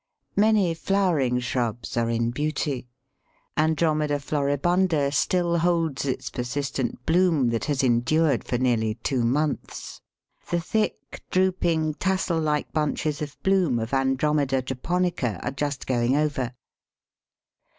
Many 0.35 0.73
flowering 0.73 1.39
shrubs 1.41 1.95
are 1.95 2.09
in 2.09 2.31
beauty. 2.31 2.87
Andromeda 3.55 4.17
floribunda 4.17 5.13
still 5.13 5.59
holds 5.59 6.05
its 6.05 6.31
persistent 6.31 7.05
bloom 7.05 7.49
that 7.49 7.65
has 7.65 7.83
endured 7.83 8.43
for 8.43 8.57
nearly 8.57 8.95
two 8.95 9.21
months. 9.23 10.01
The 10.49 10.59
thick, 10.59 11.21
drooping, 11.29 11.93
tassel 11.99 12.39
like 12.39 12.73
bunches 12.73 13.21
of 13.21 13.37
bloom 13.43 13.77
of 13.77 13.93
Andromeda 13.93 14.63
japonica 14.63 15.39
are 15.43 15.51
just 15.51 15.85
going 15.85 16.15
over. 16.15 16.55